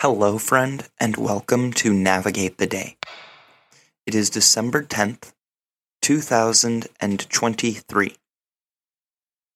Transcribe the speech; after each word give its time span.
Hello, 0.00 0.38
friend, 0.38 0.88
and 1.00 1.16
welcome 1.16 1.72
to 1.72 1.92
Navigate 1.92 2.58
the 2.58 2.68
Day. 2.68 2.96
It 4.06 4.14
is 4.14 4.30
December 4.30 4.84
10th, 4.84 5.32
2023. 6.02 8.16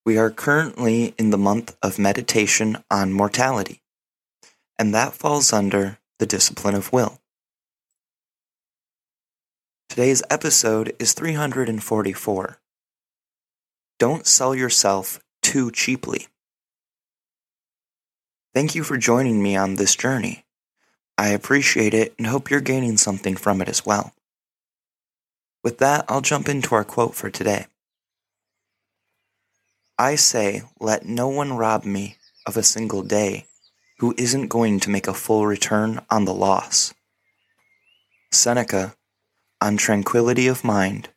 We 0.04 0.18
are 0.18 0.32
currently 0.32 1.14
in 1.16 1.30
the 1.30 1.38
month 1.38 1.76
of 1.80 1.96
meditation 1.96 2.78
on 2.90 3.12
mortality, 3.12 3.82
and 4.76 4.92
that 4.92 5.12
falls 5.12 5.52
under 5.52 6.00
the 6.18 6.26
discipline 6.26 6.74
of 6.74 6.92
will. 6.92 7.20
Today's 9.88 10.24
episode 10.28 10.92
is 10.98 11.12
344. 11.12 12.58
Don't 14.00 14.26
sell 14.26 14.56
yourself 14.56 15.20
too 15.40 15.70
cheaply. 15.70 16.26
Thank 18.54 18.74
you 18.74 18.84
for 18.84 18.98
joining 18.98 19.42
me 19.42 19.56
on 19.56 19.76
this 19.76 19.96
journey. 19.96 20.44
I 21.16 21.28
appreciate 21.28 21.94
it 21.94 22.14
and 22.18 22.26
hope 22.26 22.50
you're 22.50 22.60
gaining 22.60 22.98
something 22.98 23.34
from 23.34 23.62
it 23.62 23.68
as 23.68 23.86
well. 23.86 24.12
With 25.64 25.78
that, 25.78 26.04
I'll 26.06 26.20
jump 26.20 26.50
into 26.50 26.74
our 26.74 26.84
quote 26.84 27.14
for 27.14 27.30
today. 27.30 27.64
I 29.98 30.16
say, 30.16 30.64
let 30.80 31.06
no 31.06 31.28
one 31.28 31.56
rob 31.56 31.86
me 31.86 32.18
of 32.44 32.58
a 32.58 32.62
single 32.62 33.02
day 33.02 33.46
who 34.00 34.14
isn't 34.18 34.48
going 34.48 34.80
to 34.80 34.90
make 34.90 35.06
a 35.06 35.14
full 35.14 35.46
return 35.46 36.00
on 36.10 36.26
the 36.26 36.34
loss. 36.34 36.92
Seneca, 38.32 38.94
on 39.62 39.78
Tranquility 39.78 40.46
of 40.46 40.62
Mind, 40.64 41.08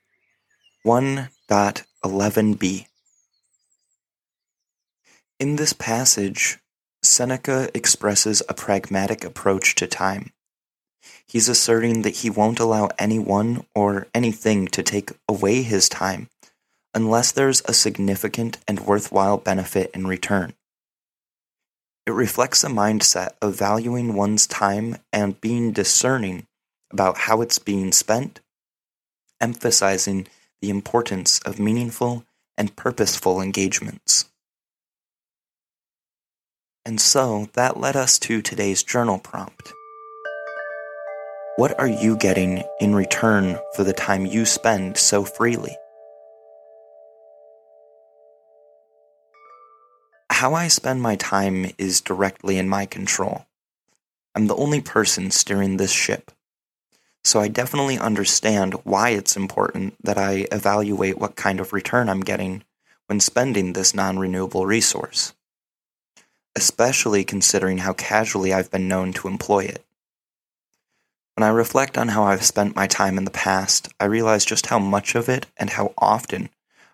1.11b. 0.86 2.86
In 5.40 5.56
this 5.58 5.74
passage, 5.74 6.60
Seneca 7.08 7.70
expresses 7.74 8.42
a 8.48 8.54
pragmatic 8.54 9.24
approach 9.24 9.76
to 9.76 9.88
time. 9.88 10.32
He's 11.28 11.50
asserting 11.50 12.02
that 12.04 12.18
he 12.18 12.30
won't 12.30 12.60
allow 12.60 12.90
anyone 12.98 13.66
or 13.74 14.08
anything 14.14 14.68
to 14.68 14.84
take 14.84 15.12
away 15.28 15.62
his 15.62 15.90
time 15.90 16.30
unless 16.94 17.32
there's 17.32 17.62
a 17.66 17.74
significant 17.74 18.58
and 18.68 18.80
worthwhile 18.80 19.38
benefit 19.38 19.92
in 19.94 20.08
return. 20.08 20.54
It 22.06 22.12
reflects 22.12 22.64
a 22.64 22.68
mindset 22.68 23.32
of 23.42 23.58
valuing 23.58 24.14
one's 24.14 24.48
time 24.48 24.98
and 25.12 25.42
being 25.42 25.72
discerning 25.72 26.48
about 26.92 27.18
how 27.18 27.42
it's 27.42 27.60
being 27.60 27.92
spent, 27.92 28.40
emphasizing 29.42 30.28
the 30.62 30.70
importance 30.70 31.40
of 31.40 31.60
meaningful 31.60 32.26
and 32.58 32.76
purposeful 32.76 33.42
engagements. 33.42 34.26
And 36.88 37.02
so 37.02 37.50
that 37.54 37.80
led 37.80 37.96
us 37.96 38.20
to 38.20 38.44
today's 38.44 38.84
journal 38.84 39.18
prompt. 39.18 39.74
What 41.56 41.80
are 41.80 41.88
you 41.88 42.16
getting 42.16 42.64
in 42.80 42.94
return 42.94 43.58
for 43.76 43.84
the 43.84 43.94
time 43.94 44.28
you 44.28 44.46
spend 44.46 44.98
so 44.98 45.24
freely? 45.24 45.76
How 50.30 50.54
I 50.54 50.68
spend 50.68 51.02
my 51.02 51.16
time 51.16 51.72
is 51.80 52.02
directly 52.02 52.60
in 52.60 52.70
my 52.70 52.86
control. 52.86 53.48
I'm 54.36 54.46
the 54.46 54.56
only 54.56 54.82
person 54.82 55.32
steering 55.32 55.78
this 55.78 55.92
ship. 55.92 56.30
So 57.24 57.40
I 57.40 57.48
definitely 57.48 57.98
understand 57.98 58.76
why 58.84 59.10
it's 59.10 59.36
important 59.36 59.96
that 60.04 60.20
I 60.20 60.46
evaluate 60.52 61.18
what 61.18 61.36
kind 61.36 61.60
of 61.60 61.74
return 61.74 62.10
I'm 62.10 62.20
getting 62.20 62.64
when 63.08 63.20
spending 63.20 63.74
this 63.74 63.96
non 63.96 64.20
renewable 64.20 64.68
resource 64.68 65.34
especially 66.56 67.24
considering 67.24 67.80
how 67.80 67.94
casually 67.94 68.54
I've 68.54 68.72
been 68.72 68.88
known 68.88 69.14
to 69.14 69.28
employ 69.28 69.66
it. 69.66 69.84
When 71.36 71.44
I 71.44 71.50
reflect 71.50 71.98
on 71.98 72.10
how 72.10 72.24
I've 72.24 72.46
spent 72.46 72.76
my 72.76 72.88
time 72.88 73.18
in 73.18 73.26
the 73.26 73.32
past, 73.32 73.90
I 74.00 74.06
realize 74.06 74.46
just 74.46 74.68
how 74.68 74.80
much 74.80 75.16
of 75.16 75.28
it 75.28 75.48
and 75.58 75.72
how 75.72 75.94
often 75.98 76.50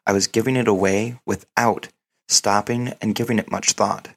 I 0.05 0.13
was 0.13 0.27
giving 0.27 0.55
it 0.55 0.67
away 0.67 1.19
without 1.27 1.89
stopping 2.27 2.93
and 3.01 3.13
giving 3.13 3.37
it 3.37 3.51
much 3.51 3.73
thought. 3.73 4.09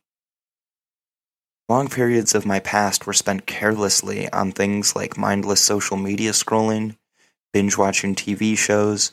Long 1.69 1.89
periods 1.89 2.35
of 2.35 2.47
my 2.47 2.59
past 2.61 3.07
were 3.07 3.13
spent 3.13 3.47
carelessly 3.47 4.31
on 4.33 4.53
things 4.53 4.97
like 4.97 5.19
mindless 5.19 5.61
social 5.61 5.97
media 5.97 6.33
scrolling, 6.33 6.97
binge 7.53 7.77
watching 7.77 8.15
TV 8.15 8.57
shows, 8.57 9.13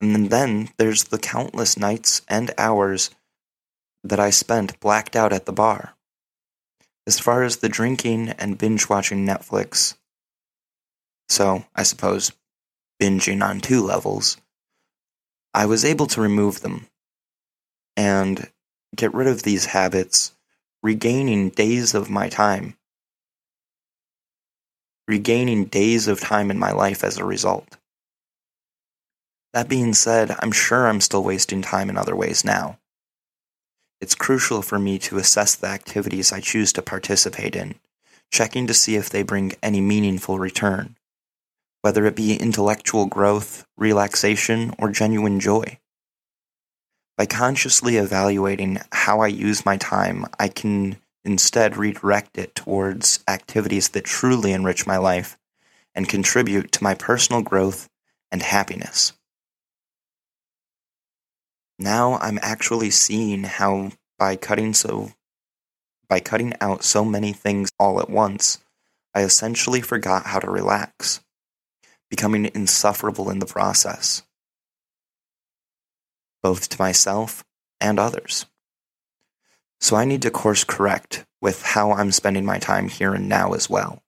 and 0.00 0.30
then 0.30 0.70
there's 0.78 1.04
the 1.04 1.18
countless 1.18 1.78
nights 1.78 2.22
and 2.28 2.52
hours 2.58 3.10
that 4.08 4.20
I 4.20 4.30
spent 4.30 4.78
blacked 4.80 5.16
out 5.16 5.32
at 5.32 5.46
the 5.46 5.52
bar. 5.52 5.94
As 7.06 7.18
far 7.18 7.42
as 7.42 7.58
the 7.58 7.68
drinking 7.68 8.30
and 8.30 8.58
binge 8.58 8.88
watching 8.88 9.26
Netflix, 9.26 9.94
so 11.28 11.64
I 11.74 11.82
suppose 11.82 12.32
binging 13.00 13.42
on 13.42 13.60
two 13.60 13.82
levels, 13.82 14.36
I 15.54 15.66
was 15.66 15.84
able 15.84 16.06
to 16.08 16.20
remove 16.20 16.60
them 16.60 16.86
and 17.96 18.50
get 18.94 19.14
rid 19.14 19.26
of 19.26 19.42
these 19.42 19.66
habits, 19.66 20.32
regaining 20.82 21.50
days 21.50 21.94
of 21.94 22.10
my 22.10 22.28
time, 22.28 22.76
regaining 25.08 25.66
days 25.66 26.08
of 26.08 26.20
time 26.20 26.50
in 26.50 26.58
my 26.58 26.72
life 26.72 27.04
as 27.04 27.18
a 27.18 27.24
result. 27.24 27.76
That 29.52 29.68
being 29.68 29.94
said, 29.94 30.36
I'm 30.40 30.52
sure 30.52 30.86
I'm 30.86 31.00
still 31.00 31.24
wasting 31.24 31.62
time 31.62 31.88
in 31.88 31.96
other 31.96 32.14
ways 32.14 32.44
now. 32.44 32.78
It's 34.00 34.14
crucial 34.14 34.60
for 34.60 34.78
me 34.78 34.98
to 35.00 35.16
assess 35.16 35.54
the 35.54 35.68
activities 35.68 36.30
I 36.32 36.40
choose 36.40 36.72
to 36.74 36.82
participate 36.82 37.56
in, 37.56 37.76
checking 38.30 38.66
to 38.66 38.74
see 38.74 38.96
if 38.96 39.08
they 39.08 39.22
bring 39.22 39.54
any 39.62 39.80
meaningful 39.80 40.38
return, 40.38 40.96
whether 41.80 42.04
it 42.04 42.14
be 42.14 42.36
intellectual 42.36 43.06
growth, 43.06 43.64
relaxation, 43.78 44.74
or 44.78 44.90
genuine 44.90 45.40
joy. 45.40 45.78
By 47.16 47.24
consciously 47.24 47.96
evaluating 47.96 48.80
how 48.92 49.20
I 49.20 49.28
use 49.28 49.64
my 49.64 49.78
time, 49.78 50.26
I 50.38 50.48
can 50.48 50.96
instead 51.24 51.78
redirect 51.78 52.36
it 52.36 52.54
towards 52.54 53.24
activities 53.26 53.88
that 53.90 54.04
truly 54.04 54.52
enrich 54.52 54.86
my 54.86 54.98
life 54.98 55.38
and 55.94 56.06
contribute 56.06 56.70
to 56.72 56.84
my 56.84 56.94
personal 56.94 57.40
growth 57.40 57.88
and 58.30 58.42
happiness 58.42 59.14
now 61.78 62.18
I'm 62.18 62.38
actually 62.42 62.90
seeing 62.90 63.44
how 63.44 63.92
by 64.18 64.36
cutting 64.36 64.74
so 64.74 65.12
by 66.08 66.20
cutting 66.20 66.54
out 66.60 66.84
so 66.84 67.04
many 67.04 67.32
things 67.32 67.68
all 67.78 68.00
at 68.00 68.08
once, 68.08 68.58
I 69.14 69.22
essentially 69.22 69.80
forgot 69.80 70.26
how 70.26 70.38
to 70.38 70.50
relax, 70.50 71.20
becoming 72.08 72.50
insufferable 72.54 73.28
in 73.30 73.40
the 73.40 73.46
process, 73.46 74.22
both 76.42 76.68
to 76.68 76.80
myself 76.80 77.44
and 77.80 77.98
others. 77.98 78.46
So 79.80 79.96
I 79.96 80.04
need 80.04 80.22
to 80.22 80.30
course 80.30 80.64
correct 80.64 81.24
with 81.42 81.62
how 81.62 81.92
I'm 81.92 82.12
spending 82.12 82.44
my 82.44 82.58
time 82.58 82.88
here 82.88 83.12
and 83.14 83.28
now 83.28 83.52
as 83.52 83.68
well. 83.68 84.02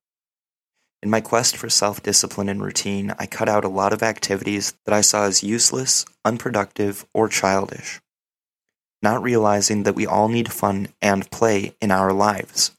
In 1.00 1.10
my 1.10 1.20
quest 1.20 1.56
for 1.56 1.68
self 1.68 2.02
discipline 2.02 2.48
and 2.48 2.62
routine, 2.62 3.14
I 3.18 3.26
cut 3.26 3.48
out 3.48 3.64
a 3.64 3.68
lot 3.68 3.92
of 3.92 4.02
activities 4.02 4.74
that 4.84 4.94
I 4.94 5.00
saw 5.00 5.24
as 5.24 5.44
useless, 5.44 6.04
unproductive, 6.24 7.06
or 7.14 7.28
childish, 7.28 8.00
not 9.00 9.22
realizing 9.22 9.84
that 9.84 9.94
we 9.94 10.06
all 10.06 10.28
need 10.28 10.52
fun 10.52 10.88
and 11.00 11.30
play 11.30 11.76
in 11.80 11.92
our 11.92 12.12
lives. 12.12 12.72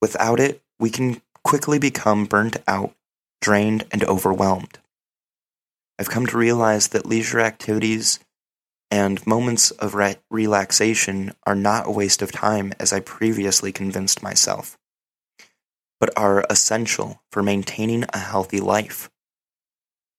Without 0.00 0.40
it, 0.40 0.62
we 0.78 0.88
can 0.88 1.20
quickly 1.42 1.78
become 1.78 2.24
burnt 2.24 2.56
out, 2.66 2.94
drained, 3.42 3.84
and 3.92 4.02
overwhelmed. 4.04 4.78
I've 5.98 6.10
come 6.10 6.26
to 6.26 6.38
realize 6.38 6.88
that 6.88 7.06
leisure 7.06 7.40
activities 7.40 8.20
and 8.90 9.24
moments 9.26 9.70
of 9.72 9.94
re- 9.94 10.16
relaxation 10.30 11.32
are 11.46 11.54
not 11.54 11.86
a 11.86 11.90
waste 11.90 12.22
of 12.22 12.32
time 12.32 12.72
as 12.80 12.92
I 12.92 13.00
previously 13.00 13.70
convinced 13.70 14.22
myself 14.22 14.78
but 16.04 16.12
are 16.18 16.44
essential 16.50 17.22
for 17.32 17.42
maintaining 17.42 18.04
a 18.12 18.18
healthy 18.18 18.60
life. 18.60 19.08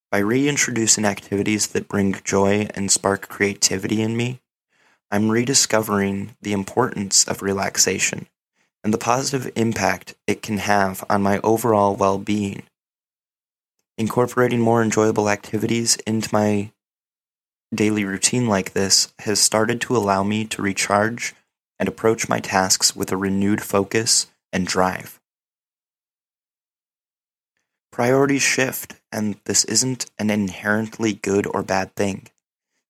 By 0.09 0.17
reintroducing 0.17 1.05
activities 1.05 1.67
that 1.67 1.87
bring 1.87 2.15
joy 2.23 2.69
and 2.73 2.89
spark 2.89 3.29
creativity 3.29 4.01
in 4.01 4.17
me, 4.17 4.41
I'm 5.11 5.29
rediscovering 5.29 6.35
the 6.41 6.53
importance 6.53 7.23
of 7.27 7.43
relaxation 7.43 8.25
and 8.83 8.91
the 8.91 8.97
positive 8.97 9.51
impact 9.55 10.15
it 10.25 10.41
can 10.41 10.57
have 10.57 11.03
on 11.07 11.21
my 11.21 11.39
overall 11.43 11.95
well 11.95 12.17
being 12.17 12.63
Incorporating 13.95 14.59
more 14.59 14.81
enjoyable 14.81 15.29
activities 15.29 15.97
into 16.07 16.29
my 16.33 16.71
daily 17.71 18.05
routine 18.05 18.47
like 18.47 18.73
this 18.73 19.13
has 19.19 19.39
started 19.39 19.79
to 19.81 19.95
allow 19.95 20.23
me 20.23 20.45
to 20.45 20.63
recharge 20.63 21.35
and 21.77 21.87
approach 21.87 22.27
my 22.27 22.39
tasks 22.39 22.95
with 22.95 23.11
a 23.11 23.17
renewed 23.17 23.61
focus 23.61 24.25
and 24.51 24.65
drive. 24.65 25.21
Priorities 27.95 28.41
shift, 28.41 28.95
and 29.09 29.37
this 29.45 29.63
isn't 29.63 30.11
an 30.19 30.29
inherently 30.29 31.13
good 31.13 31.47
or 31.47 31.63
bad 31.63 31.95
thing. 31.95 32.27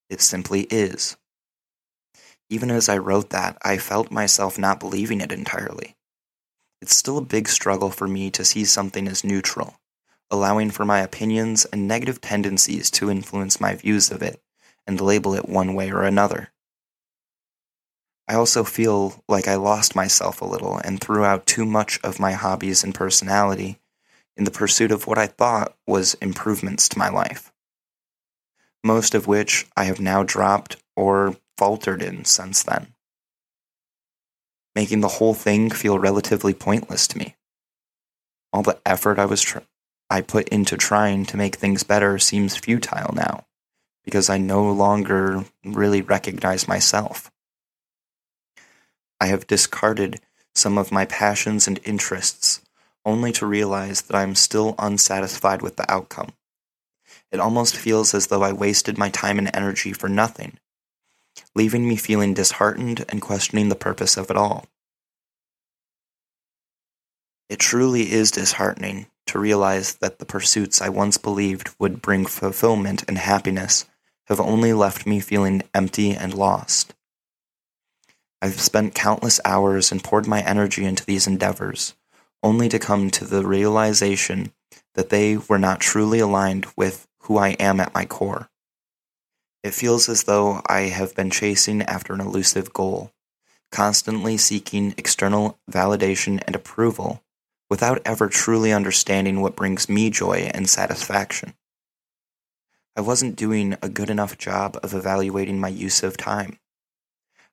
It 0.09 0.19
simply 0.19 0.61
is. 0.71 1.15
Even 2.49 2.71
as 2.71 2.89
I 2.89 2.97
wrote 2.97 3.29
that, 3.29 3.55
I 3.61 3.77
felt 3.77 4.09
myself 4.09 4.57
not 4.57 4.79
believing 4.79 5.21
it 5.21 5.31
entirely. 5.31 5.95
It's 6.81 6.95
still 6.95 7.19
a 7.19 7.21
big 7.21 7.47
struggle 7.47 7.91
for 7.91 8.07
me 8.07 8.31
to 8.31 8.43
see 8.43 8.65
something 8.65 9.07
as 9.07 9.23
neutral, 9.23 9.79
allowing 10.31 10.71
for 10.71 10.85
my 10.85 11.01
opinions 11.01 11.65
and 11.65 11.87
negative 11.87 12.19
tendencies 12.19 12.89
to 12.89 13.11
influence 13.11 13.61
my 13.61 13.75
views 13.75 14.09
of 14.09 14.23
it 14.23 14.41
and 14.87 14.99
label 14.99 15.35
it 15.35 15.47
one 15.47 15.75
way 15.75 15.91
or 15.91 16.01
another. 16.01 16.51
I 18.27 18.33
also 18.33 18.63
feel 18.63 19.23
like 19.29 19.47
I 19.47 19.53
lost 19.53 19.95
myself 19.95 20.41
a 20.41 20.45
little 20.45 20.79
and 20.79 20.99
threw 20.99 21.23
out 21.23 21.45
too 21.45 21.63
much 21.63 21.99
of 22.03 22.19
my 22.19 22.31
hobbies 22.31 22.83
and 22.83 22.95
personality 22.95 23.79
in 24.37 24.43
the 24.43 24.51
pursuit 24.51 24.91
of 24.91 25.07
what 25.07 25.17
I 25.17 25.27
thought 25.27 25.75
was 25.87 26.15
improvements 26.15 26.89
to 26.89 26.99
my 26.99 27.09
life. 27.09 27.51
Most 28.83 29.15
of 29.15 29.27
which 29.27 29.65
I 29.75 29.85
have 29.85 29.99
now 29.99 30.23
dropped 30.23 30.77
or 30.95 31.37
faltered 31.57 32.01
in 32.01 32.25
since 32.25 32.63
then, 32.63 32.93
making 34.75 35.01
the 35.01 35.07
whole 35.07 35.33
thing 35.33 35.69
feel 35.69 35.97
relatively 35.97 36.53
pointless 36.53 37.07
to 37.07 37.17
me. 37.17 37.35
All 38.51 38.61
the 38.61 38.79
effort 38.85 39.19
I 39.19 39.25
was 39.25 39.41
tr- 39.41 39.59
I 40.09 40.21
put 40.21 40.49
into 40.49 40.77
trying 40.77 41.25
to 41.27 41.37
make 41.37 41.55
things 41.55 41.83
better 41.83 42.19
seems 42.19 42.55
futile 42.55 43.13
now 43.13 43.45
because 44.03 44.29
I 44.29 44.37
no 44.37 44.71
longer 44.71 45.45
really 45.63 46.01
recognize 46.01 46.67
myself. 46.67 47.31
I 49.19 49.27
have 49.27 49.47
discarded 49.47 50.21
some 50.53 50.77
of 50.77 50.91
my 50.91 51.05
passions 51.05 51.67
and 51.67 51.79
interests 51.83 52.61
only 53.05 53.31
to 53.33 53.45
realize 53.45 54.03
that 54.03 54.15
I 54.15 54.23
am 54.23 54.35
still 54.35 54.75
unsatisfied 54.79 55.61
with 55.61 55.75
the 55.75 55.89
outcome. 55.91 56.33
It 57.31 57.39
almost 57.39 57.75
feels 57.75 58.13
as 58.13 58.27
though 58.27 58.43
I 58.43 58.51
wasted 58.51 58.97
my 58.97 59.09
time 59.09 59.37
and 59.37 59.49
energy 59.53 59.93
for 59.93 60.09
nothing, 60.09 60.57
leaving 61.53 61.87
me 61.87 61.95
feeling 61.95 62.33
disheartened 62.33 63.05
and 63.09 63.21
questioning 63.21 63.69
the 63.69 63.75
purpose 63.75 64.17
of 64.17 64.29
it 64.29 64.37
all. 64.37 64.65
It 67.49 67.59
truly 67.59 68.11
is 68.11 68.31
disheartening 68.31 69.07
to 69.27 69.39
realize 69.39 69.95
that 69.95 70.19
the 70.19 70.25
pursuits 70.25 70.81
I 70.81 70.89
once 70.89 71.17
believed 71.17 71.69
would 71.79 72.01
bring 72.01 72.25
fulfillment 72.25 73.03
and 73.07 73.17
happiness 73.17 73.85
have 74.27 74.39
only 74.39 74.73
left 74.73 75.05
me 75.05 75.19
feeling 75.19 75.61
empty 75.73 76.11
and 76.11 76.33
lost. 76.33 76.93
I've 78.41 78.59
spent 78.59 78.95
countless 78.95 79.39
hours 79.45 79.91
and 79.91 80.03
poured 80.03 80.27
my 80.27 80.41
energy 80.41 80.85
into 80.85 81.05
these 81.05 81.27
endeavors, 81.27 81.95
only 82.45 82.69
to 82.69 82.77
come 82.77 83.09
to 83.09 83.25
the 83.25 83.43
realization 83.43 84.53
that 84.93 85.09
they 85.09 85.35
were 85.35 85.57
not 85.57 85.79
truly 85.79 86.19
aligned 86.19 86.67
with 86.77 87.07
who 87.21 87.39
I 87.39 87.49
am 87.53 87.79
at 87.79 87.95
my 87.95 88.05
core. 88.05 88.51
It 89.63 89.73
feels 89.73 90.07
as 90.07 90.25
though 90.25 90.61
I 90.67 90.81
have 90.81 91.15
been 91.15 91.31
chasing 91.31 91.81
after 91.81 92.13
an 92.13 92.21
elusive 92.21 92.71
goal, 92.71 93.11
constantly 93.71 94.37
seeking 94.37 94.93
external 94.95 95.57
validation 95.71 96.39
and 96.45 96.55
approval 96.55 97.23
without 97.67 97.99
ever 98.05 98.27
truly 98.27 98.71
understanding 98.71 99.41
what 99.41 99.55
brings 99.55 99.89
me 99.89 100.11
joy 100.11 100.51
and 100.53 100.69
satisfaction. 100.69 101.55
I 102.95 103.01
wasn't 103.01 103.35
doing 103.35 103.75
a 103.81 103.89
good 103.89 104.11
enough 104.11 104.37
job 104.37 104.77
of 104.83 104.93
evaluating 104.93 105.59
my 105.59 105.69
use 105.69 106.03
of 106.03 106.15
time. 106.15 106.59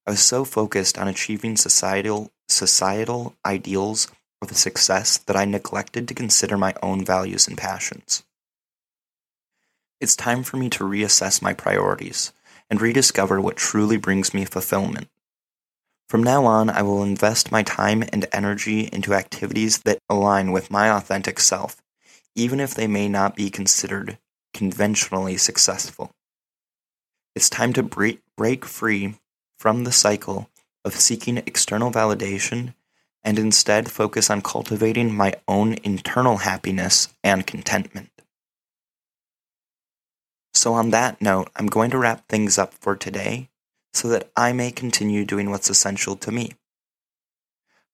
I 0.07 0.11
was 0.11 0.21
so 0.21 0.45
focused 0.45 0.99
on 0.99 1.09
achieving 1.09 1.57
societal 1.57 2.31
societal 2.47 3.35
ideals 3.47 4.09
of 4.51 4.57
success 4.57 5.19
that 5.19 5.37
I 5.37 5.45
neglected 5.45 6.09
to 6.09 6.15
consider 6.15 6.57
my 6.57 6.75
own 6.83 7.05
values 7.05 7.47
and 7.47 7.57
passions. 7.57 8.25
It's 10.01 10.17
time 10.17 10.43
for 10.43 10.57
me 10.57 10.69
to 10.71 10.85
reassess 10.85 11.41
my 11.41 11.53
priorities 11.53 12.33
and 12.69 12.81
rediscover 12.81 13.41
what 13.41 13.57
truly 13.57 13.97
brings 13.97 14.35
me 14.35 14.45
fulfillment. 14.45 15.09
From 16.09 16.23
now 16.23 16.45
on, 16.45 16.69
I 16.69 16.83
will 16.83 17.03
invest 17.03 17.53
my 17.53 17.63
time 17.63 18.03
and 18.13 18.27
energy 18.33 18.89
into 18.93 19.15
activities 19.15 19.79
that 19.85 19.99
align 20.11 20.53
with 20.53 20.71
my 20.71 20.91
authentic 20.91 21.39
self, 21.39 21.81
even 22.35 22.61
if 22.61 22.75
they 22.75 22.87
may 22.87 23.09
not 23.09 23.37
be 23.37 23.49
considered 23.49 24.19
conventionally 24.53 25.37
successful. 25.37 26.11
It's 27.35 27.49
time 27.49 27.73
to 27.75 27.83
break 28.37 28.65
free 28.65 29.15
from 29.59 29.85
the 29.85 29.93
cycle 29.93 30.51
of 30.85 30.97
seeking 30.97 31.39
external 31.39 31.91
validation 31.91 32.75
and 33.25 33.39
instead 33.39 33.91
focus 33.91 34.31
on 34.31 34.43
cultivating 34.43 35.15
my 35.15 35.35
own 35.47 35.75
internal 35.85 36.39
happiness 36.39 37.09
and 37.23 37.47
contentment. 37.47 38.11
So, 40.55 40.75
on 40.75 40.91
that 40.91 41.21
note, 41.23 41.51
I'm 41.57 41.67
going 41.67 41.91
to 41.93 41.99
wrap 41.99 42.29
things 42.29 42.59
up 42.59 42.75
for 42.75 42.95
today 42.95 43.49
so 43.93 44.09
that 44.09 44.31
I 44.37 44.53
may 44.53 44.71
continue 44.71 45.25
doing 45.25 45.51
what's 45.51 45.71
essential 45.71 46.17
to 46.17 46.33
me. 46.33 46.53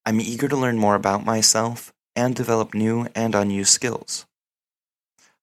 I'm 0.05 0.19
eager 0.19 0.47
to 0.47 0.57
learn 0.57 0.77
more 0.77 0.95
about 0.95 1.25
myself 1.25 1.93
and 2.15 2.35
develop 2.35 2.73
new 2.73 3.07
and 3.15 3.35
unused 3.35 3.71
skills. 3.71 4.25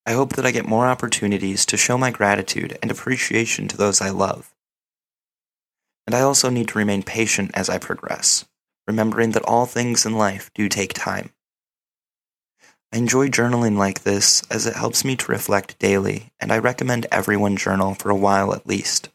I 0.05 0.13
hope 0.13 0.35
that 0.35 0.47
I 0.47 0.53
get 0.53 0.69
more 0.69 0.87
opportunities 0.87 1.67
to 1.67 1.77
show 1.77 1.99
my 1.99 2.11
gratitude 2.11 2.79
and 2.81 2.91
appreciation 2.91 3.67
to 3.69 3.77
those 3.77 4.01
I 4.01 4.11
love. 4.11 4.55
And 6.07 6.15
I 6.15 6.21
also 6.21 6.49
need 6.49 6.69
to 6.69 6.79
remain 6.79 7.03
patient 7.03 7.51
as 7.55 7.69
I 7.69 7.79
progress, 7.79 8.45
remembering 8.87 9.33
that 9.33 9.45
all 9.45 9.67
things 9.67 10.07
in 10.07 10.17
life 10.17 10.51
do 10.55 10.69
take 10.69 10.95
time. 10.95 11.31
I 12.93 12.99
enjoy 12.99 13.29
journaling 13.29 13.77
like 13.77 14.05
this 14.05 14.43
as 14.51 14.67
it 14.67 14.77
helps 14.77 15.05
me 15.05 15.17
to 15.17 15.33
reflect 15.33 15.79
daily, 15.79 16.33
and 16.39 16.53
I 16.53 16.59
recommend 16.59 17.07
everyone 17.11 17.57
journal 17.57 17.95
for 17.95 18.11
a 18.11 18.17
while 18.17 18.55
at 18.55 18.67
least. 18.67 19.09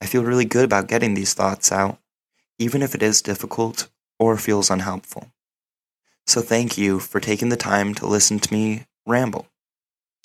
I 0.00 0.06
feel 0.06 0.24
really 0.24 0.44
good 0.44 0.64
about 0.64 0.88
getting 0.88 1.14
these 1.14 1.34
thoughts 1.34 1.70
out, 1.72 1.98
even 2.58 2.82
if 2.82 2.94
it 2.94 3.02
is 3.02 3.22
difficult 3.22 3.88
or 4.18 4.36
feels 4.36 4.70
unhelpful. 4.70 5.30
So 6.26 6.40
thank 6.40 6.76
you 6.76 6.98
for 6.98 7.20
taking 7.20 7.48
the 7.48 7.56
time 7.56 7.94
to 7.94 8.06
listen 8.06 8.40
to 8.40 8.52
me 8.52 8.86
ramble. 9.06 9.46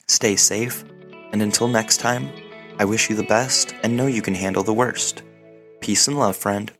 Stay 0.08 0.36
safe, 0.36 0.84
and 1.31 1.41
until 1.41 1.67
next 1.67 1.98
time, 1.98 2.31
I 2.79 2.86
wish 2.86 3.10
you 3.10 3.15
the 3.15 3.24
best 3.24 3.75
and 3.84 3.96
know 3.96 4.08
you 4.08 4.22
can 4.22 4.36
handle 4.36 4.63
the 4.63 4.74
worst. 4.74 5.22
Peace 5.79 6.08
and 6.08 6.17
love, 6.17 6.36
friend. 6.36 6.72